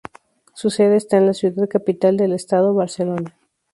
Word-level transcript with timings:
Su 0.55 0.71
sede 0.71 0.95
esta 0.95 1.17
en 1.17 1.27
la 1.27 1.33
ciudad 1.35 1.69
capital 1.69 2.17
del 2.17 2.33
estado, 2.33 2.73
Barcelona. 2.73 3.35